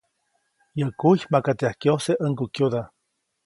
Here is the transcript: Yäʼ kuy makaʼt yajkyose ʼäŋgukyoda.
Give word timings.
Yäʼ 0.79 0.91
kuy 0.99 1.19
makaʼt 1.31 1.59
yajkyose 1.65 2.11
ʼäŋgukyoda. 2.19 2.81